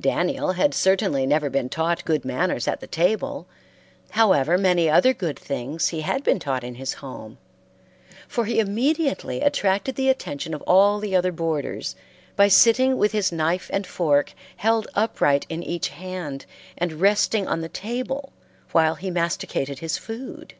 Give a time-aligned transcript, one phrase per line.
[0.00, 3.48] Daniel had certainly never been taught good manners at the table,
[4.10, 7.38] however many other good things he had been taught in his home,
[8.28, 11.96] for he immediately attracted the attention of all the other boarders
[12.36, 16.46] by sitting with his knife and fork held upright in each hand
[16.78, 18.32] and resting on the table
[18.70, 20.54] while he masticated his food.